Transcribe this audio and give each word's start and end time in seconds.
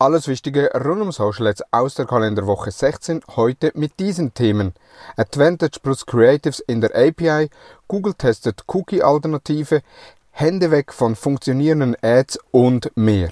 Alles 0.00 0.28
Wichtige 0.28 0.70
rund 0.76 1.02
um 1.02 1.10
Social 1.10 1.48
Ads 1.48 1.64
aus 1.72 1.94
der 1.94 2.06
Kalenderwoche 2.06 2.70
16, 2.70 3.20
heute 3.34 3.72
mit 3.74 3.98
diesen 3.98 4.32
Themen. 4.32 4.72
Advantage 5.16 5.80
plus 5.82 6.06
Creatives 6.06 6.60
in 6.60 6.80
der 6.80 6.94
API, 6.94 7.50
Google 7.88 8.14
testet 8.14 8.62
Cookie-Alternative, 8.68 9.82
Hände 10.30 10.70
weg 10.70 10.92
von 10.92 11.16
funktionierenden 11.16 11.96
Ads 12.00 12.38
und 12.52 12.92
mehr. 12.94 13.30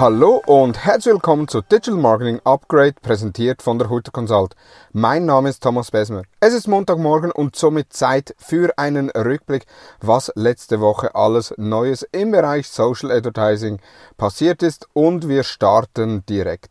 Hallo 0.00 0.42
und 0.46 0.82
herzlich 0.82 1.12
willkommen 1.12 1.46
zu 1.46 1.60
Digital 1.60 2.00
Marketing 2.00 2.40
Upgrade, 2.42 2.94
präsentiert 3.02 3.60
von 3.60 3.78
der 3.78 3.90
Hutter 3.90 4.10
Consult. 4.10 4.56
Mein 4.94 5.26
Name 5.26 5.50
ist 5.50 5.62
Thomas 5.62 5.90
Besmer. 5.90 6.22
Es 6.40 6.54
ist 6.54 6.68
Montagmorgen 6.68 7.30
und 7.30 7.54
somit 7.54 7.92
Zeit 7.92 8.34
für 8.38 8.78
einen 8.78 9.10
Rückblick, 9.10 9.66
was 10.00 10.32
letzte 10.36 10.80
Woche 10.80 11.14
alles 11.14 11.52
Neues 11.58 12.02
im 12.12 12.30
Bereich 12.30 12.66
Social 12.66 13.10
Advertising 13.10 13.78
passiert 14.16 14.62
ist 14.62 14.88
und 14.94 15.28
wir 15.28 15.42
starten 15.42 16.24
direkt. 16.24 16.70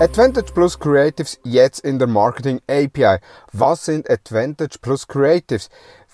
Advantage 0.00 0.52
Plus 0.54 0.78
Creatives 0.78 1.38
jetzt 1.44 1.80
in 1.80 1.98
der 1.98 2.08
Marketing 2.08 2.62
API. 2.68 3.18
Was 3.52 3.84
sind 3.84 4.10
Advantage 4.10 4.78
Plus 4.80 5.06
Creatives? 5.06 5.68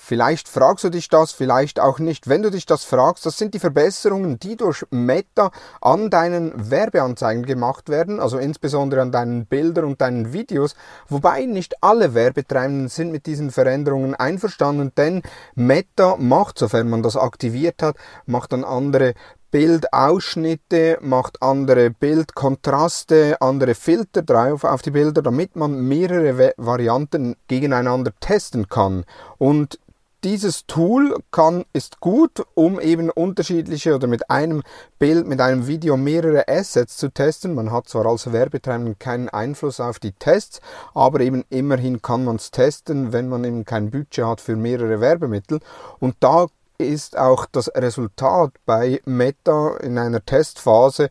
Vielleicht 0.09 0.49
fragst 0.49 0.85
du 0.85 0.91
dich 0.91 1.09
das, 1.09 1.33
vielleicht 1.33 1.81
auch 1.81 1.99
nicht. 1.99 2.29
Wenn 2.29 2.41
du 2.41 2.53
dich 2.53 2.65
das 2.65 2.85
fragst, 2.85 3.27
das 3.27 3.39
sind 3.39 3.55
die 3.55 3.59
Verbesserungen, 3.59 4.39
die 4.39 4.57
durch 4.57 4.87
Meta 4.91 5.51
an 5.81 6.11
deinen 6.11 6.71
Werbeanzeigen 6.71 7.45
gemacht 7.45 7.89
werden, 7.89 8.21
also 8.21 8.39
insbesondere 8.39 9.03
an 9.03 9.11
deinen 9.11 9.47
Bildern 9.47 9.85
und 9.85 10.01
deinen 10.01 10.33
Videos, 10.33 10.77
wobei 11.09 11.45
nicht 11.47 11.83
alle 11.83 12.15
Werbetreibenden 12.15 12.87
sind 12.89 13.11
mit 13.11 13.27
diesen 13.27 13.51
Veränderungen 13.51 14.15
einverstanden, 14.15 14.93
denn 14.97 15.23
Meta 15.57 16.15
macht, 16.21 16.61
sofern 16.61 16.89
man 16.89 17.03
das 17.03 17.17
aktiviert 17.17 17.83
hat, 17.83 17.97
macht 18.27 18.53
dann 18.53 18.63
andere 18.63 19.15
Bildausschnitte, 19.51 20.99
macht 21.01 21.43
andere 21.43 21.91
Bildkontraste, 21.91 23.41
andere 23.41 23.75
Filter 23.75 24.23
drauf 24.23 24.63
auf 24.63 24.83
die 24.83 24.93
Bilder, 24.93 25.23
damit 25.23 25.57
man 25.57 25.81
mehrere 25.81 26.55
Varianten 26.59 27.35
gegeneinander 27.49 28.13
testen 28.21 28.69
kann. 28.69 29.05
Und 29.39 29.81
dieses 30.27 30.67
Tool 30.67 31.17
kann, 31.31 31.65
ist 31.73 32.01
gut, 32.01 32.45
um 32.55 32.81
eben 32.81 33.11
unterschiedliche 33.11 33.95
oder 33.95 34.09
mit 34.09 34.29
einem 34.29 34.65
Bild, 34.99 35.25
mit 35.25 35.41
einem 35.41 35.69
Video 35.69 35.97
mehrere 35.97 36.49
Assets 36.49 36.97
zu 36.97 37.11
testen. 37.11 37.55
Man 37.55 37.71
hat 37.71 37.89
zwar 37.89 38.07
als 38.07 38.33
Werbetreibender 38.33 38.97
keinen 38.99 39.29
Einfluss 39.29 39.79
auf 39.79 40.01
die 40.01 40.11
Tests, 40.11 40.61
aber 40.95 41.21
eben 41.21 41.45
immerhin 41.49 42.03
kann 42.03 42.25
man 42.25 42.37
es 42.37 42.51
testen, 42.51 43.13
wenn 43.13 43.29
man 43.29 43.45
eben 43.45 43.65
kein 43.65 43.93
Budget 43.93 44.25
hat 44.25 44.41
für 44.41 44.57
mehrere 44.57 45.01
Werbemittel. 45.01 45.61
Und 46.01 46.17
da 46.19 46.47
ist 46.77 47.17
auch 47.17 47.47
das 47.47 47.69
Resultat 47.77 48.51
bei 48.67 49.01
Meta 49.05 49.77
in 49.77 49.97
einer 49.97 50.25
Testphase 50.25 51.09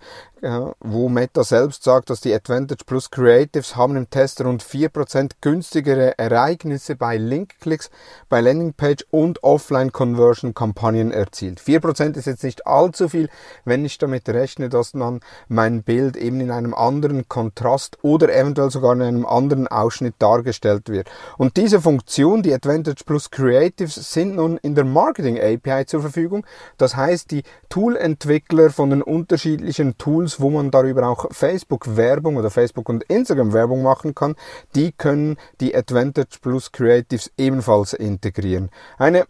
wo 0.79 1.09
Meta 1.09 1.43
selbst 1.43 1.83
sagt, 1.83 2.11
dass 2.11 2.21
die 2.21 2.33
Advantage 2.33 2.83
Plus 2.85 3.09
Creatives 3.09 3.75
haben 3.75 3.95
im 3.95 4.09
Test 4.11 4.43
rund 4.43 4.63
4% 4.63 5.31
günstigere 5.41 6.19
Ereignisse 6.19 6.95
bei 6.95 7.17
Linkklicks, 7.17 7.89
bei 8.29 8.41
Landingpage 8.41 9.05
und 9.09 9.43
Offline-Conversion-Kampagnen 9.43 11.11
erzielt. 11.11 11.59
4% 11.59 12.15
ist 12.15 12.27
jetzt 12.27 12.43
nicht 12.43 12.67
allzu 12.67 13.09
viel, 13.09 13.29
wenn 13.63 13.85
ich 13.85 13.97
damit 13.97 14.29
rechne, 14.29 14.69
dass 14.69 14.93
man 14.93 15.21
mein 15.47 15.81
Bild 15.81 16.15
eben 16.15 16.39
in 16.41 16.51
einem 16.51 16.75
anderen 16.75 17.27
Kontrast 17.27 17.97
oder 18.03 18.31
eventuell 18.33 18.69
sogar 18.69 18.93
in 18.93 19.01
einem 19.01 19.25
anderen 19.25 19.67
Ausschnitt 19.67 20.15
dargestellt 20.19 20.89
wird. 20.89 21.09
Und 21.37 21.57
diese 21.57 21.81
Funktion, 21.81 22.43
die 22.43 22.53
Advantage 22.53 23.03
Plus 23.03 23.31
Creatives, 23.31 23.95
sind 24.13 24.35
nun 24.35 24.57
in 24.57 24.75
der 24.75 24.85
Marketing 24.85 25.39
API 25.39 25.87
zur 25.87 26.01
Verfügung. 26.01 26.45
Das 26.77 26.95
heißt, 26.95 27.31
die 27.31 27.41
Tool-Entwickler 27.69 28.69
von 28.69 28.91
den 28.91 29.01
unterschiedlichen 29.01 29.97
Tools 29.97 30.34
wo 30.39 30.49
man 30.49 30.71
darüber 30.71 31.07
auch 31.07 31.27
Facebook-Werbung 31.31 32.37
oder 32.37 32.49
Facebook- 32.49 32.89
und 32.89 33.03
Instagram-Werbung 33.03 33.83
machen 33.83 34.15
kann, 34.15 34.35
die 34.75 34.91
können 34.91 35.37
die 35.59 35.75
Advantage 35.75 36.39
Plus 36.41 36.71
Creatives 36.71 37.31
ebenfalls 37.37 37.93
integrieren. 37.93 38.69
Eine 38.97 39.25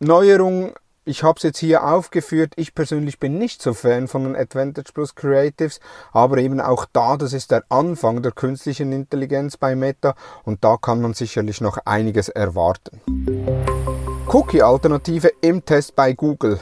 Neuerung 0.00 0.72
ich 1.06 1.22
habe 1.22 1.36
es 1.36 1.42
jetzt 1.42 1.58
hier 1.58 1.84
aufgeführt. 1.84 2.54
Ich 2.56 2.74
persönlich 2.74 3.18
bin 3.18 3.36
nicht 3.36 3.60
so 3.60 3.74
Fan 3.74 4.08
von 4.08 4.24
den 4.24 4.36
Advantage 4.36 4.90
Plus 4.94 5.14
Creatives, 5.14 5.80
aber 6.12 6.38
eben 6.38 6.60
auch 6.60 6.86
da, 6.94 7.18
das 7.18 7.34
ist 7.34 7.50
der 7.50 7.62
Anfang 7.68 8.22
der 8.22 8.32
künstlichen 8.32 8.90
Intelligenz 8.90 9.58
bei 9.58 9.76
Meta 9.76 10.14
und 10.44 10.64
da 10.64 10.78
kann 10.78 11.02
man 11.02 11.12
sicherlich 11.12 11.60
noch 11.60 11.76
einiges 11.84 12.30
erwarten. 12.30 13.02
Cookie-Alternative 14.28 15.30
im 15.42 15.64
Test 15.66 15.94
bei 15.94 16.14
Google. 16.14 16.58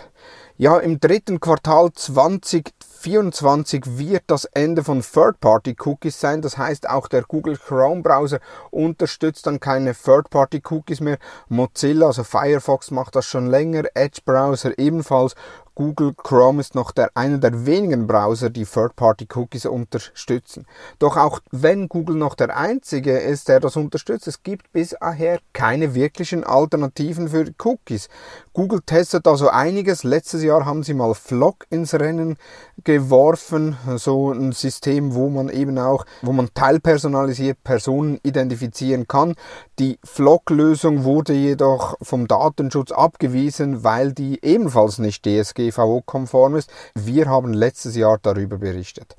Ja, 0.59 0.79
im 0.79 0.99
dritten 0.99 1.39
Quartal 1.39 1.93
20 1.93 2.71
2024 3.03 3.99
wird 3.99 4.23
das 4.29 4.45
Ende 4.45 4.85
von 4.85 5.03
Third-Party-Cookies 5.03 6.21
sein. 6.21 6.41
Das 6.41 6.57
heißt, 6.57 6.89
auch 6.89 7.09
der 7.09 7.23
Google 7.23 7.57
Chrome-Browser 7.57 8.39
unterstützt 8.71 9.47
dann 9.47 9.59
keine 9.59 9.93
Third-Party-Cookies 9.93 11.01
mehr. 11.01 11.19
Mozilla, 11.49 12.07
also 12.07 12.23
Firefox 12.23 12.93
macht 12.93 13.17
das 13.17 13.27
schon 13.27 13.49
länger, 13.49 13.85
Edge-Browser 13.95 14.79
ebenfalls 14.79 15.35
Google 15.75 16.13
Chrome 16.15 16.61
ist 16.61 16.75
noch 16.75 16.91
der, 16.91 17.11
einer 17.15 17.39
der 17.39 17.65
wenigen 17.65 18.07
Browser, 18.07 18.51
die 18.51 18.67
Third-Party-Cookies 18.67 19.65
unterstützen. 19.65 20.67
Doch 20.99 21.17
auch 21.17 21.41
wenn 21.51 21.89
Google 21.89 22.17
noch 22.17 22.35
der 22.35 22.55
einzige 22.55 23.19
ist, 23.19 23.49
der 23.49 23.59
das 23.59 23.77
unterstützt, 23.77 24.29
es 24.29 24.43
gibt 24.43 24.71
bisher 24.73 25.39
keine 25.55 25.95
wirklichen 25.95 26.45
Alternativen 26.45 27.29
für 27.29 27.47
Cookies. 27.65 28.11
Google 28.53 28.83
testet 28.85 29.27
also 29.27 29.49
einiges. 29.49 30.05
Letztes 30.05 30.43
Jahr 30.43 30.67
haben 30.67 30.83
sie 30.83 30.93
mal 30.93 31.15
Flock 31.15 31.65
ins 31.71 31.95
Rennen 31.95 32.37
geworfen, 32.85 33.79
so 33.97 34.31
ein 34.31 34.53
System, 34.53 35.15
wo 35.15 35.31
man 35.31 35.49
eben 35.49 35.79
auch, 35.79 36.05
wo 36.21 36.33
man 36.33 36.51
teilpersonalisiert 36.53 37.65
Personen 37.65 38.21
identifizieren 38.23 39.09
kann. 39.09 39.37
Die 39.79 39.99
Flock-Lösung 40.05 41.05
wurde 41.05 41.33
jedoch 41.33 41.97
vom 42.03 42.29
Datenschutz 42.29 42.93
abgewiesen, 42.93 43.85
weil 43.85 44.13
die 44.13 44.39
ebenfalls 44.45 44.99
nicht 44.99 45.25
DSG 45.25 45.62
DSGVO-konform 45.71 46.57
ist. 46.57 46.71
Wir 46.95 47.27
haben 47.27 47.53
letztes 47.53 47.97
Jahr 47.97 48.19
darüber 48.21 48.59
berichtet. 48.59 49.17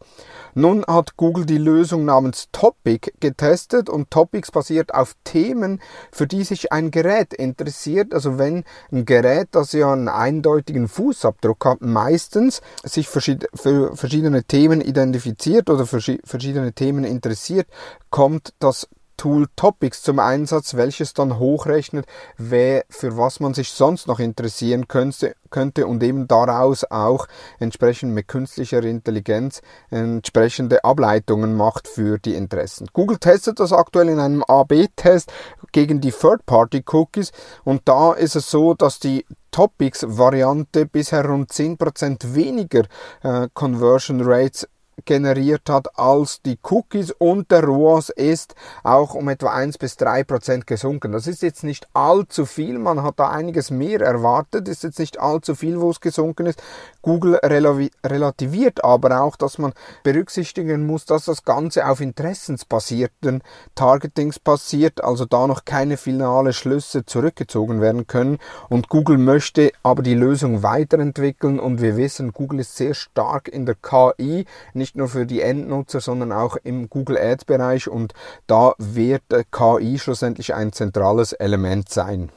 Nun 0.54 0.86
hat 0.86 1.18
Google 1.18 1.46
die 1.46 1.58
Lösung 1.58 2.06
namens 2.06 2.50
Topic 2.52 3.12
getestet 3.20 3.90
und 3.90 4.12
Topics 4.12 4.52
basiert 4.52 4.94
auf 4.94 5.16
Themen, 5.24 5.82
für 6.12 6.28
die 6.28 6.44
sich 6.44 6.72
ein 6.72 6.92
Gerät 6.92 7.34
interessiert. 7.34 8.14
Also 8.14 8.38
wenn 8.38 8.64
ein 8.92 9.06
Gerät, 9.06 9.50
das 9.52 9.72
ja 9.74 9.92
einen 9.92 10.10
eindeutigen 10.10 10.88
Fußabdruck 10.88 11.66
hat, 11.66 11.82
meistens 11.82 12.62
sich 12.84 13.10
für 13.10 13.96
verschiedene 13.96 14.44
Themen 14.44 14.82
identifiziert 14.82 15.70
oder 15.70 15.86
für 15.86 16.02
verschiedene 16.24 16.74
Themen 16.74 17.04
interessiert, 17.04 17.68
kommt 18.10 18.54
das 18.60 18.88
Tool 19.18 19.48
Topics 19.56 20.02
zum 20.02 20.20
Einsatz, 20.20 20.76
welches 20.76 21.14
dann 21.14 21.40
hochrechnet, 21.40 22.06
wer, 22.38 22.86
für 22.90 23.18
was 23.18 23.40
man 23.40 23.54
sich 23.54 23.72
sonst 23.72 24.08
noch 24.08 24.20
interessieren 24.20 24.88
könnte, 24.88 25.36
könnte 25.50 25.88
und 25.88 26.04
eben 26.04 26.28
daraus 26.28 26.84
auch 26.90 27.28
entsprechend 27.60 28.14
mit 28.14 28.28
künstlicher 28.28 28.84
Intelligenz 28.84 29.62
entsprechende 29.90 30.84
Ableitungen 30.84 31.56
macht 31.56 31.88
für 31.88 32.18
die 32.18 32.36
Interessen. 32.36 32.88
Google 32.94 33.18
testet 33.18 33.60
das 33.60 33.72
aktuell 33.72 34.10
in 34.10 34.20
einem 34.20 34.44
AB-Test 34.44 35.32
gegen 35.72 36.02
die 36.02 36.12
Third-Party-Cookies 36.12 37.32
und 37.64 37.82
da 37.86 38.14
ist 38.14 38.36
es 38.36 38.50
so, 38.50 38.74
dass 38.74 39.00
die 39.00 39.26
Topics-Variante 39.52 40.86
bisher 40.88 41.26
rund 41.26 41.52
10% 41.52 42.34
weniger 42.34 42.84
äh, 43.22 43.48
Conversion 43.54 44.22
Rates 44.22 44.68
generiert 45.06 45.70
hat 45.70 45.98
als 45.98 46.42
die 46.42 46.58
Cookies 46.64 47.12
und 47.12 47.52
der 47.52 47.64
ROAS 47.64 48.10
ist 48.10 48.56
auch 48.84 49.14
um 49.14 49.30
etwa 49.30 49.52
1 49.52 49.78
bis 49.78 49.98
3 49.98 50.24
Prozent 50.24 50.68
gesunken. 50.68 51.12
Das 51.12 51.28
ist 51.28 51.42
jetzt 51.42 51.64
nicht 51.64 51.88
allzu 51.94 52.46
viel, 52.46 52.80
man 52.80 53.04
hat 53.04 53.20
da 53.20 53.30
einiges 53.30 53.72
mehr 53.72 54.02
erwartet, 54.02 54.68
ist 54.68 54.84
jetzt 54.84 55.00
nicht 55.00 55.20
allzu 55.20 55.56
viel, 55.56 55.80
wo 55.82 55.90
es 55.90 56.00
gesunken 56.00 56.46
ist. 56.46 56.62
Google 57.02 57.40
relativiert 57.44 58.84
aber 58.84 59.22
auch, 59.22 59.36
dass 59.36 59.58
man 59.58 59.74
berücksichtigen 60.04 60.86
muss, 60.86 61.06
dass 61.06 61.26
das 61.26 61.44
Ganze 61.44 61.88
auf 61.88 62.00
interessensbasierten 62.00 63.44
Targetings 63.76 64.40
passiert, 64.40 65.04
also 65.04 65.26
da 65.26 65.48
noch 65.48 65.66
keine 65.66 65.98
finale 65.98 66.54
Schlüsse 66.54 67.06
zurückgezogen 67.06 67.82
werden 67.82 68.08
können 68.08 68.38
und 68.70 68.90
Google 68.90 69.18
möchte 69.18 69.72
aber 69.84 70.02
die 70.04 70.16
Lösung 70.16 70.64
weiterentwickeln 70.64 71.60
und 71.60 71.82
wir 71.82 71.98
wissen, 71.98 72.32
Google 72.32 72.62
ist 72.62 72.76
sehr 72.76 72.94
stark 72.94 73.48
in 73.48 73.66
der 73.66 73.76
KI, 73.76 74.46
nicht 74.84 74.98
nur 74.98 75.08
für 75.08 75.26
die 75.26 75.40
Endnutzer, 75.40 76.02
sondern 76.02 76.34
auch 76.34 76.58
im 76.62 76.90
Google 76.90 77.18
Ads 77.18 77.46
Bereich 77.46 77.88
und 77.88 78.14
da 78.48 78.74
wird 78.78 79.24
KI 79.50 79.98
schlussendlich 79.98 80.54
ein 80.54 80.74
zentrales 80.74 81.32
Element 81.32 81.88
sein. 81.88 82.30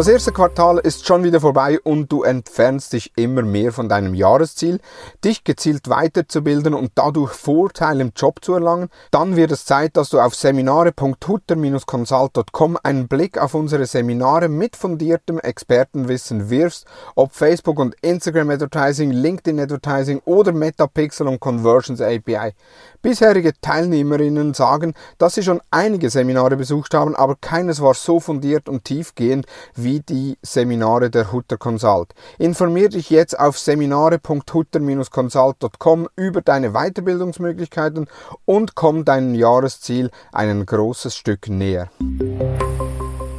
Das 0.00 0.08
erste 0.08 0.32
Quartal 0.32 0.78
ist 0.78 1.06
schon 1.06 1.24
wieder 1.24 1.42
vorbei 1.42 1.78
und 1.78 2.10
du 2.10 2.22
entfernst 2.22 2.94
dich 2.94 3.12
immer 3.16 3.42
mehr 3.42 3.70
von 3.70 3.86
deinem 3.86 4.14
Jahresziel, 4.14 4.80
dich 5.22 5.44
gezielt 5.44 5.90
weiterzubilden 5.90 6.72
und 6.72 6.92
dadurch 6.94 7.32
Vorteile 7.32 8.00
im 8.00 8.12
Job 8.16 8.42
zu 8.42 8.54
erlangen. 8.54 8.88
Dann 9.10 9.36
wird 9.36 9.52
es 9.52 9.66
Zeit, 9.66 9.98
dass 9.98 10.08
du 10.08 10.18
auf 10.18 10.34
seminare.hutter-consult.com 10.34 12.78
einen 12.82 13.08
Blick 13.08 13.36
auf 13.36 13.52
unsere 13.52 13.84
Seminare 13.84 14.48
mit 14.48 14.74
fundiertem 14.74 15.38
Expertenwissen 15.38 16.48
wirfst, 16.48 16.86
ob 17.14 17.34
Facebook 17.34 17.78
und 17.78 17.94
Instagram 18.00 18.48
Advertising, 18.48 19.10
LinkedIn 19.10 19.60
Advertising 19.60 20.22
oder 20.24 20.52
Metapixel 20.52 21.28
und 21.28 21.40
Conversions 21.40 22.00
API. 22.00 22.54
Bisherige 23.02 23.52
Teilnehmerinnen 23.60 24.54
sagen, 24.54 24.94
dass 25.18 25.34
sie 25.34 25.42
schon 25.42 25.60
einige 25.70 26.08
Seminare 26.08 26.56
besucht 26.56 26.94
haben, 26.94 27.14
aber 27.14 27.36
keines 27.38 27.82
war 27.82 27.92
so 27.92 28.18
fundiert 28.18 28.66
und 28.66 28.84
tiefgehend 28.84 29.44
wie 29.74 29.89
die 29.98 30.38
Seminare 30.42 31.10
der 31.10 31.32
Hutter 31.32 31.58
Consult. 31.58 32.14
Informier 32.38 32.88
dich 32.88 33.10
jetzt 33.10 33.36
auf 33.36 33.58
seminare.hutter-consult.com 33.58 36.08
über 36.14 36.40
deine 36.40 36.70
Weiterbildungsmöglichkeiten 36.70 38.06
und 38.44 38.76
komm 38.76 39.04
deinem 39.04 39.34
Jahresziel 39.34 40.12
ein 40.32 40.64
großes 40.64 41.16
Stück 41.16 41.48
näher 41.48 41.90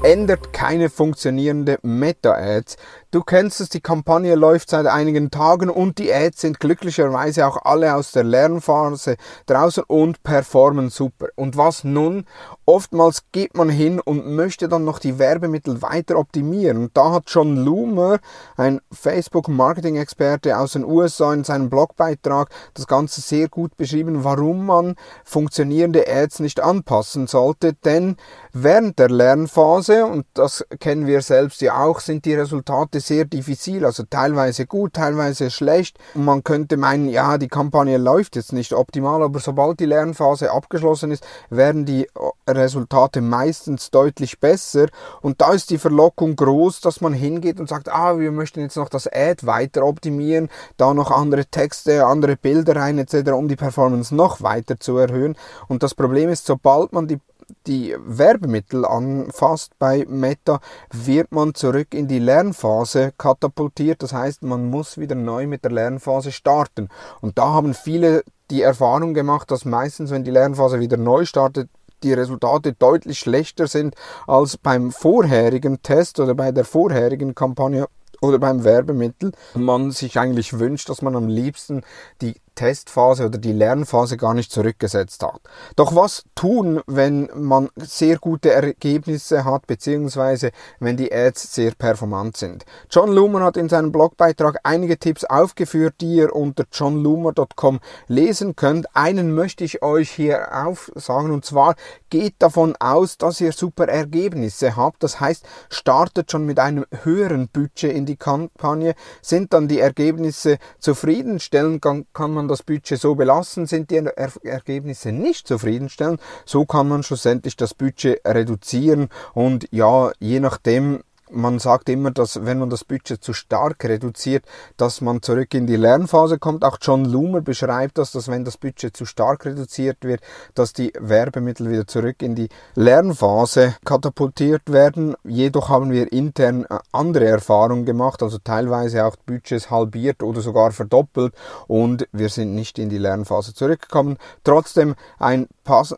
ändert 0.03 0.51
keine 0.51 0.89
funktionierende 0.89 1.77
Meta-Ads. 1.83 2.77
Du 3.13 3.23
kennst 3.23 3.59
es, 3.59 3.67
die 3.67 3.81
Kampagne 3.81 4.35
läuft 4.35 4.69
seit 4.69 4.85
einigen 4.85 5.31
Tagen 5.31 5.69
und 5.69 5.97
die 5.97 6.13
Ads 6.13 6.39
sind 6.39 6.61
glücklicherweise 6.61 7.45
auch 7.45 7.57
alle 7.65 7.93
aus 7.93 8.13
der 8.13 8.23
Lernphase 8.23 9.17
draußen 9.47 9.83
und 9.85 10.23
performen 10.23 10.89
super. 10.89 11.27
Und 11.35 11.57
was 11.57 11.83
nun? 11.83 12.23
Oftmals 12.65 13.23
geht 13.33 13.53
man 13.57 13.67
hin 13.67 13.99
und 13.99 14.27
möchte 14.27 14.69
dann 14.69 14.85
noch 14.85 14.97
die 14.97 15.19
Werbemittel 15.19 15.81
weiter 15.81 16.17
optimieren. 16.17 16.89
Da 16.93 17.11
hat 17.11 17.23
John 17.27 17.57
Loomer, 17.57 18.19
ein 18.55 18.79
Facebook-Marketing-Experte 18.93 20.57
aus 20.57 20.71
den 20.71 20.85
USA, 20.85 21.33
in 21.33 21.43
seinem 21.43 21.69
Blogbeitrag 21.69 22.47
das 22.75 22.87
Ganze 22.87 23.19
sehr 23.19 23.49
gut 23.49 23.75
beschrieben, 23.75 24.23
warum 24.23 24.67
man 24.67 24.95
funktionierende 25.25 26.07
Ads 26.07 26.39
nicht 26.39 26.61
anpassen 26.61 27.27
sollte. 27.27 27.73
Denn 27.73 28.15
während 28.53 28.99
der 28.99 29.09
Lernphase, 29.09 30.05
und 30.05 30.25
das 30.33 30.65
kennen 30.79 31.07
wir 31.07 31.21
selbst 31.21 31.59
ja 31.59 31.83
auch, 31.83 31.99
sind 31.99 32.23
die 32.23 32.35
Resultate 32.35 33.00
sehr 33.01 33.25
diffizil, 33.25 33.85
also 33.85 34.03
teilweise 34.09 34.65
gut, 34.65 34.93
teilweise 34.93 35.51
schlecht. 35.51 35.97
Und 36.13 36.25
man 36.25 36.43
könnte 36.43 36.77
meinen, 36.77 37.09
ja, 37.09 37.37
die 37.37 37.47
Kampagne 37.47 37.97
läuft 37.97 38.35
jetzt 38.35 38.53
nicht 38.53 38.73
optimal, 38.73 39.21
aber 39.23 39.39
sobald 39.39 39.79
die 39.79 39.85
Lernphase 39.85 40.51
abgeschlossen 40.51 41.11
ist, 41.11 41.25
werden 41.49 41.85
die 41.85 42.07
Resultate 42.47 43.21
meistens 43.21 43.91
deutlich 43.91 44.39
besser. 44.39 44.87
Und 45.21 45.41
da 45.41 45.53
ist 45.53 45.69
die 45.69 45.77
Verlockung 45.77 46.35
groß, 46.35 46.81
dass 46.81 47.01
man 47.01 47.13
hingeht 47.13 47.59
und 47.59 47.67
sagt, 47.67 47.89
ah, 47.89 48.19
wir 48.19 48.31
möchten 48.31 48.61
jetzt 48.61 48.77
noch 48.77 48.89
das 48.89 49.07
Ad 49.07 49.45
weiter 49.45 49.83
optimieren, 49.83 50.49
da 50.77 50.93
noch 50.93 51.11
andere 51.11 51.45
Texte, 51.45 52.05
andere 52.05 52.35
Bilder 52.35 52.75
rein 52.75 52.97
etc., 52.97 53.31
um 53.31 53.47
die 53.47 53.55
Performance 53.55 54.13
noch 54.15 54.41
weiter 54.41 54.79
zu 54.79 54.97
erhöhen. 54.97 55.35
Und 55.67 55.83
das 55.83 55.95
Problem 55.95 56.29
ist, 56.29 56.45
sobald 56.45 56.93
man 56.93 57.07
die 57.07 57.19
die 57.67 57.95
Werbemittel 57.99 58.85
anfasst 58.85 59.77
bei 59.79 60.05
Meta, 60.07 60.59
wird 60.91 61.31
man 61.31 61.53
zurück 61.53 61.93
in 61.93 62.07
die 62.07 62.19
Lernphase 62.19 63.13
katapultiert. 63.17 64.03
Das 64.03 64.13
heißt, 64.13 64.43
man 64.43 64.69
muss 64.69 64.97
wieder 64.97 65.15
neu 65.15 65.47
mit 65.47 65.63
der 65.63 65.71
Lernphase 65.71 66.31
starten. 66.31 66.89
Und 67.21 67.37
da 67.37 67.49
haben 67.49 67.73
viele 67.73 68.23
die 68.49 68.61
Erfahrung 68.61 69.13
gemacht, 69.13 69.51
dass 69.51 69.65
meistens, 69.65 70.11
wenn 70.11 70.23
die 70.23 70.31
Lernphase 70.31 70.79
wieder 70.79 70.97
neu 70.97 71.25
startet, 71.25 71.69
die 72.03 72.13
Resultate 72.13 72.73
deutlich 72.73 73.19
schlechter 73.19 73.67
sind 73.67 73.95
als 74.27 74.57
beim 74.57 74.91
vorherigen 74.91 75.81
Test 75.83 76.19
oder 76.19 76.33
bei 76.33 76.51
der 76.51 76.65
vorherigen 76.65 77.35
Kampagne 77.35 77.87
oder 78.21 78.39
beim 78.39 78.63
Werbemittel. 78.63 79.31
Man 79.55 79.91
sich 79.91 80.19
eigentlich 80.19 80.59
wünscht, 80.59 80.89
dass 80.89 81.01
man 81.01 81.15
am 81.15 81.27
liebsten 81.27 81.83
die 82.21 82.35
Testphase 82.55 83.25
oder 83.25 83.37
die 83.37 83.53
Lernphase 83.53 84.17
gar 84.17 84.33
nicht 84.33 84.51
zurückgesetzt 84.51 85.23
hat. 85.23 85.41
Doch 85.75 85.95
was 85.95 86.23
tun, 86.35 86.81
wenn 86.87 87.29
man 87.35 87.69
sehr 87.75 88.17
gute 88.17 88.51
Ergebnisse 88.51 89.45
hat, 89.45 89.67
beziehungsweise 89.67 90.51
wenn 90.79 90.97
die 90.97 91.11
Ads 91.11 91.53
sehr 91.53 91.71
performant 91.71 92.37
sind? 92.37 92.65
John 92.89 93.11
Loomer 93.11 93.41
hat 93.41 93.57
in 93.57 93.69
seinem 93.69 93.91
Blogbeitrag 93.91 94.59
einige 94.63 94.97
Tipps 94.97 95.23
aufgeführt, 95.23 95.95
die 96.01 96.15
ihr 96.15 96.35
unter 96.35 96.65
johnloomer.com 96.71 97.79
lesen 98.07 98.55
könnt. 98.55 98.87
Einen 98.95 99.33
möchte 99.33 99.63
ich 99.63 99.81
euch 99.81 100.11
hier 100.11 100.49
aufsagen 100.53 101.31
und 101.31 101.45
zwar 101.45 101.75
geht 102.09 102.35
davon 102.39 102.75
aus, 102.79 103.17
dass 103.17 103.41
ihr 103.41 103.53
super 103.53 103.87
Ergebnisse 103.87 104.75
habt. 104.75 105.03
Das 105.03 105.19
heißt, 105.19 105.45
startet 105.69 106.31
schon 106.31 106.45
mit 106.45 106.59
einem 106.59 106.85
höheren 107.03 107.47
Budget 107.47 107.93
in 107.93 108.05
die 108.05 108.17
Kampagne. 108.17 108.95
Sind 109.21 109.53
dann 109.53 109.67
die 109.67 109.79
Ergebnisse 109.79 110.57
zufriedenstellend, 110.79 111.81
kann 111.81 112.05
man 112.33 112.40
man 112.41 112.47
das 112.47 112.63
Budget 112.63 112.99
so 112.99 113.15
belassen, 113.15 113.65
sind 113.67 113.91
die 113.91 113.97
er 113.97 114.31
Ergebnisse 114.43 115.11
nicht 115.11 115.47
zufriedenstellend, 115.47 116.19
so 116.45 116.65
kann 116.65 116.87
man 116.87 117.03
schlussendlich 117.03 117.55
das 117.55 117.73
Budget 117.73 118.21
reduzieren 118.25 119.09
und 119.33 119.67
ja, 119.71 120.11
je 120.19 120.39
nachdem, 120.39 121.03
man 121.31 121.59
sagt 121.59 121.89
immer, 121.89 122.11
dass 122.11 122.45
wenn 122.45 122.59
man 122.59 122.69
das 122.69 122.83
Budget 122.83 123.23
zu 123.23 123.33
stark 123.33 123.83
reduziert, 123.83 124.45
dass 124.77 125.01
man 125.01 125.21
zurück 125.21 125.53
in 125.53 125.67
die 125.67 125.75
Lernphase 125.75 126.37
kommt. 126.39 126.63
Auch 126.63 126.77
John 126.81 127.05
Loomer 127.05 127.41
beschreibt 127.41 127.97
das, 127.97 128.11
dass 128.11 128.27
wenn 128.27 128.45
das 128.45 128.57
Budget 128.57 128.95
zu 128.95 129.05
stark 129.05 129.45
reduziert 129.45 129.97
wird, 130.01 130.21
dass 130.55 130.73
die 130.73 130.93
Werbemittel 130.99 131.69
wieder 131.69 131.87
zurück 131.87 132.21
in 132.21 132.35
die 132.35 132.49
Lernphase 132.75 133.75
katapultiert 133.85 134.71
werden. 134.71 135.15
Jedoch 135.23 135.69
haben 135.69 135.91
wir 135.91 136.11
intern 136.11 136.65
äh, 136.65 136.79
andere 136.91 137.25
Erfahrungen 137.25 137.85
gemacht, 137.85 138.21
also 138.23 138.37
teilweise 138.43 139.05
auch 139.05 139.15
Budgets 139.25 139.69
halbiert 139.69 140.23
oder 140.23 140.41
sogar 140.41 140.71
verdoppelt 140.71 141.33
und 141.67 142.07
wir 142.11 142.29
sind 142.29 142.55
nicht 142.55 142.79
in 142.79 142.89
die 142.89 142.97
Lernphase 142.97 143.53
zurückgekommen. 143.53 144.17
Trotzdem 144.43 144.95
ein, 145.19 145.47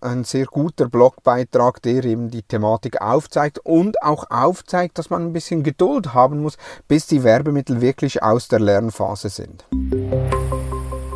ein 0.01 0.23
sehr 0.23 0.45
guter 0.45 0.89
Blogbeitrag, 0.89 1.81
der 1.81 2.03
eben 2.05 2.29
die 2.29 2.43
Thematik 2.43 3.01
aufzeigt 3.01 3.59
und 3.59 4.01
auch 4.01 4.29
aufzeigt, 4.29 4.97
dass 4.97 5.09
man 5.09 5.23
ein 5.23 5.33
bisschen 5.33 5.63
Geduld 5.63 6.13
haben 6.13 6.41
muss, 6.41 6.57
bis 6.87 7.07
die 7.07 7.23
Werbemittel 7.23 7.81
wirklich 7.81 8.21
aus 8.21 8.47
der 8.47 8.59
Lernphase 8.59 9.29
sind. 9.29 9.65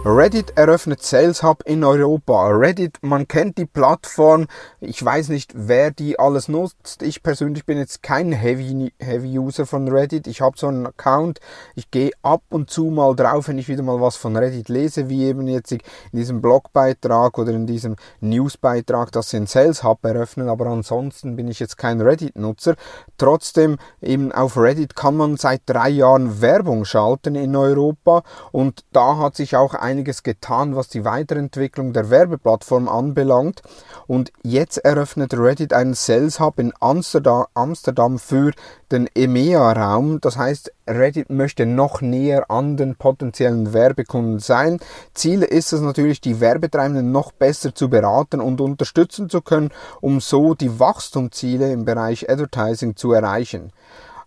Reddit 0.09 0.53
eröffnet 0.55 1.03
Sales 1.03 1.43
Hub 1.43 1.63
in 1.65 1.83
Europa. 1.83 2.47
Reddit, 2.47 2.99
man 3.01 3.27
kennt 3.27 3.57
die 3.57 3.65
Plattform. 3.65 4.47
Ich 4.79 5.03
weiß 5.03 5.27
nicht, 5.27 5.51
wer 5.53 5.91
die 5.91 6.17
alles 6.17 6.47
nutzt. 6.47 7.01
Ich 7.01 7.21
persönlich 7.21 7.65
bin 7.65 7.77
jetzt 7.77 8.03
kein 8.03 8.31
Heavy, 8.31 8.93
Heavy 8.99 9.37
User 9.37 9.65
von 9.65 9.85
Reddit. 9.89 10.25
Ich 10.27 10.39
habe 10.39 10.57
so 10.57 10.67
einen 10.67 10.87
Account. 10.87 11.41
Ich 11.75 11.91
gehe 11.91 12.11
ab 12.21 12.41
und 12.51 12.69
zu 12.69 12.85
mal 12.85 13.17
drauf, 13.17 13.49
wenn 13.49 13.57
ich 13.57 13.67
wieder 13.67 13.83
mal 13.83 13.99
was 13.99 14.15
von 14.15 14.37
Reddit 14.37 14.69
lese, 14.69 15.09
wie 15.09 15.25
eben 15.25 15.45
jetzt 15.45 15.73
in 15.73 15.81
diesem 16.13 16.41
Blogbeitrag 16.41 17.37
oder 17.37 17.51
in 17.51 17.67
diesem 17.67 17.97
Newsbeitrag, 18.21 19.11
dass 19.11 19.31
sie 19.31 19.37
einen 19.37 19.47
Sales 19.47 19.83
Hub 19.83 20.05
eröffnen. 20.05 20.47
Aber 20.47 20.67
ansonsten 20.67 21.35
bin 21.35 21.49
ich 21.49 21.59
jetzt 21.59 21.77
kein 21.77 21.99
Reddit-Nutzer. 21.99 22.75
Trotzdem, 23.17 23.77
eben 24.01 24.31
auf 24.31 24.55
Reddit 24.55 24.95
kann 24.95 25.17
man 25.17 25.35
seit 25.35 25.63
drei 25.65 25.89
Jahren 25.89 26.39
Werbung 26.39 26.85
schalten 26.85 27.35
in 27.35 27.57
Europa 27.57 28.23
und 28.53 28.85
da 28.93 29.17
hat 29.17 29.35
sich 29.35 29.57
auch 29.57 29.73
ein 29.73 29.96
einiges 29.97 30.21
getan, 30.21 30.75
was 30.75 30.89
die 30.89 31.05
Weiterentwicklung 31.05 31.91
der 31.91 32.11
Werbeplattform 32.11 32.87
anbelangt. 32.87 33.63
Und 34.05 34.31
jetzt 34.43 34.77
eröffnet 34.77 35.33
Reddit 35.33 35.73
einen 35.73 35.95
Sales 35.95 36.39
Hub 36.39 36.59
in 36.59 36.71
Amsterdam, 36.79 38.19
für 38.19 38.51
den 38.91 39.09
EMEA-Raum. 39.15 40.21
Das 40.21 40.37
heißt, 40.37 40.71
Reddit 40.87 41.31
möchte 41.31 41.65
noch 41.65 42.01
näher 42.01 42.51
an 42.51 42.77
den 42.77 42.95
potenziellen 42.95 43.73
Werbekunden 43.73 44.37
sein. 44.37 44.79
Ziel 45.15 45.41
ist 45.41 45.73
es 45.73 45.81
natürlich, 45.81 46.21
die 46.21 46.39
Werbetreibenden 46.39 47.11
noch 47.11 47.31
besser 47.31 47.73
zu 47.73 47.89
beraten 47.89 48.39
und 48.39 48.61
unterstützen 48.61 49.31
zu 49.31 49.41
können, 49.41 49.71
um 49.99 50.19
so 50.21 50.53
die 50.53 50.79
Wachstumsziele 50.79 51.71
im 51.71 51.85
Bereich 51.85 52.29
Advertising 52.29 52.95
zu 52.95 53.13
erreichen. 53.13 53.71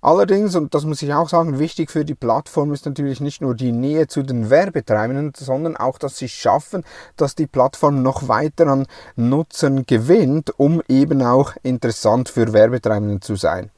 Allerdings, 0.03 0.57
und 0.57 0.75
das 0.75 0.85
muss 0.85 1.03
ich 1.03 1.13
auch 1.13 1.29
sagen, 1.29 1.59
wichtig 1.59 1.91
für 1.91 2.05
die 2.05 2.15
Plattform 2.15 2.73
ist 2.73 2.87
natürlich 2.87 3.21
nicht 3.21 3.43
nur 3.43 3.55
die 3.55 3.73
Nähe 3.73 4.07
zu 4.07 4.23
den 4.23 4.49
Werbetreibenden, 4.49 5.33
sondern 5.37 5.77
auch, 5.77 5.99
dass 5.99 6.17
sie 6.17 6.29
schaffen, 6.29 6.85
dass 7.17 7.35
die 7.35 7.47
Plattform 7.47 8.03
noch 8.03 8.29
weiter 8.29 8.67
an 8.67 8.87
Nutzern 9.17 9.85
gewinnt, 9.85 10.59
um 10.59 10.83
eben 10.89 11.23
auch 11.23 11.53
interessant 11.63 12.31
für 12.31 12.53
Werbetreibenden 12.53 13.21
zu 13.21 13.37
sein. 13.37 13.71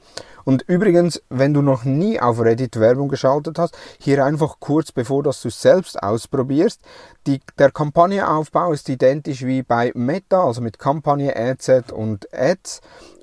Und 0.45 0.63
übrigens, 0.63 1.23
wenn 1.29 1.55
du 1.55 1.63
noch 1.63 1.85
nie 1.85 2.21
auf 2.21 2.41
Reddit 2.41 2.79
Werbung 2.79 3.09
geschaltet 3.09 3.59
hast, 3.59 3.77
hier 3.99 4.25
einfach 4.25 4.57
kurz 4.59 4.93
bevor 4.93 5.23
dass 5.23 5.41
du 5.43 5.51
selbst 5.51 6.03
ausprobierst. 6.03 6.81
Die, 7.27 7.41
der 7.59 7.71
Kampagneaufbau 7.71 8.73
ist 8.73 8.89
identisch 8.89 9.45
wie 9.45 9.63
bei 9.63 9.93
Meta, 9.95 10.45
also 10.45 10.61
mit 10.61 10.79
Kampagne, 10.79 11.37
Adset 11.37 11.93
und 11.93 12.27
Ads. 12.33 12.81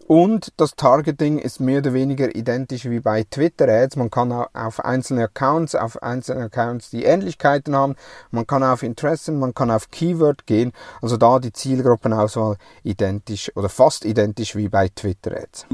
Und 0.10 0.54
das 0.58 0.76
Targeting 0.76 1.38
ist 1.38 1.60
mehr 1.60 1.82
oder 1.82 1.94
weniger 1.94 2.36
identisch 2.36 2.86
wie 2.86 3.00
bei 3.00 3.26
Twitter 3.30 3.68
Ads. 3.68 3.96
Man 3.96 4.10
kann 4.10 4.32
auf 4.32 4.84
einzelne 4.84 5.26
Accounts, 5.26 5.76
auf 5.76 6.02
einzelne 6.02 6.46
Accounts 6.46 6.90
die 6.90 7.04
Ähnlichkeiten 7.04 7.76
haben. 7.76 7.96
Man 8.32 8.48
kann 8.48 8.64
auf 8.64 8.82
Interessen, 8.82 9.38
man 9.38 9.54
kann 9.54 9.70
auf 9.70 9.92
Keyword 9.92 10.48
gehen. 10.48 10.74
Also 11.04 11.16
da 11.16 11.38
die 11.38 11.54
Zielgruppenauswahl 11.54 12.58
identisch 12.82 13.56
oder 13.56 13.70
fast 13.70 14.04
identisch 14.04 14.56
wie 14.56 14.68
bei 14.68 14.88
Twitter 14.88 15.32
Ads. 15.44 15.68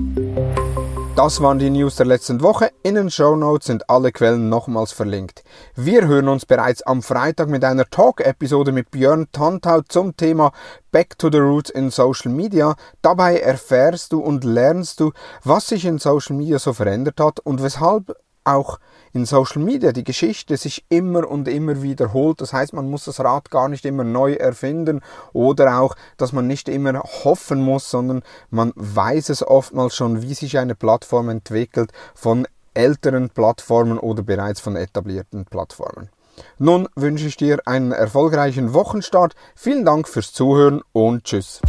Das 1.16 1.40
waren 1.40 1.60
die 1.60 1.70
News 1.70 1.96
der 1.96 2.08
letzten 2.08 2.42
Woche. 2.42 2.72
In 2.84 2.96
den 2.96 3.10
Show 3.10 3.38
Notes 3.38 3.68
sind 3.68 3.90
alle 3.90 4.12
Quellen 4.12 4.50
nochmals 4.50 4.92
verlinkt. 4.92 5.46
Wir 5.74 6.06
hören 6.08 6.28
uns 6.28 6.46
bereits 6.46 6.82
am 6.82 7.02
Freitag 7.02 7.48
mit 7.48 7.64
einer 7.64 7.86
Talk-Episode 7.86 8.74
mit 8.74 8.92
Björn 8.92 9.28
Tantau 9.32 9.80
zum 9.88 10.18
Thema 10.18 10.52
Back 10.92 11.18
to 11.18 11.30
the 11.32 11.38
Roots 11.38 11.70
in 11.70 11.90
Social 11.90 12.34
Media. 12.34 12.76
Dabei 13.02 13.40
erfährst 13.40 14.12
du 14.12 14.20
und 14.20 14.44
lernst 14.44 15.00
du, 15.00 15.14
was 15.42 15.70
sich 15.70 15.86
in 15.86 16.00
Social 16.00 16.36
Media 16.36 16.60
so 16.60 16.74
verändert 16.74 17.22
hat 17.22 17.40
und 17.40 17.64
weshalb 17.64 18.14
auch 18.46 18.80
in 19.14 19.26
Social 19.26 19.62
Media 19.62 19.92
die 19.92 20.04
Geschichte 20.04 20.58
sich 20.58 20.86
immer 20.90 21.30
und 21.30 21.48
immer 21.48 21.82
wiederholt. 21.82 22.42
Das 22.42 22.54
heißt, 22.54 22.74
man 22.74 22.90
muss 22.90 23.06
das 23.06 23.20
Rad 23.20 23.50
gar 23.50 23.70
nicht 23.70 23.86
immer 23.86 24.04
neu 24.04 24.34
erfinden 24.34 25.02
oder 25.34 25.80
auch, 25.80 25.96
dass 26.18 26.34
man 26.34 26.48
nicht 26.48 26.70
immer 26.70 27.02
hoffen 27.24 27.62
muss, 27.62 27.90
sondern 27.90 28.24
man 28.50 28.74
weiß 28.76 29.30
es 29.30 29.46
oftmals 29.46 29.96
schon, 29.96 30.22
wie 30.22 30.34
sich 30.34 30.58
eine 30.58 30.76
Plattform 30.76 31.30
entwickelt 31.30 31.92
von 32.14 32.46
älteren 32.74 33.30
Plattformen 33.30 33.98
oder 33.98 34.22
bereits 34.22 34.60
von 34.60 34.76
etablierten 34.76 35.46
Plattformen. 35.46 36.10
Nun 36.58 36.90
wünsche 36.96 37.28
ich 37.28 37.38
dir 37.38 37.60
einen 37.66 37.94
erfolgreichen 37.94 38.74
Wochenstart. 38.74 39.36
Vielen 39.56 39.86
Dank 39.86 40.10
fürs 40.10 40.34
Zuhören 40.34 40.82
und 40.92 41.24
tschüss. 41.24 41.62